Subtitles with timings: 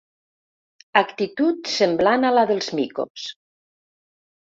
[1.01, 3.31] Actitud semblant a la dels micos.